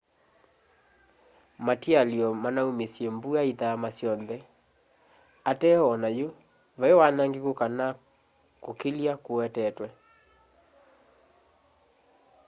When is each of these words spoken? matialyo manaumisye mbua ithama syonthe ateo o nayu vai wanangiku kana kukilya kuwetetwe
matialyo 1.65 2.27
manaumisye 2.41 3.07
mbua 3.15 3.41
ithama 3.51 3.89
syonthe 3.97 4.37
ateo 5.51 5.83
o 5.93 5.95
nayu 6.01 6.27
vai 6.79 6.93
wanangiku 6.99 7.51
kana 7.59 7.85
kukilya 8.63 9.13
kuwetetwe 9.23 9.87